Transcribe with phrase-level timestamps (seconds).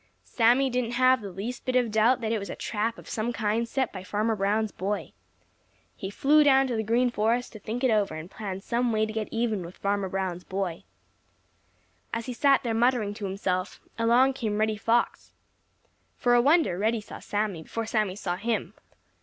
[0.25, 3.31] Sammy didn't have the least bit of doubt that it was a trap of some
[3.31, 5.13] kind set by Farmer Brown's boy.
[5.95, 9.05] He flew down to the Green Forest to think it over and plan some way
[9.05, 10.85] to get even with Farmer Brown's boy.
[12.15, 15.33] As he sat there muttering to himself, along came Reddy Fox.
[16.17, 18.73] For a wonder Reddy saw Sammy before Sammy saw him.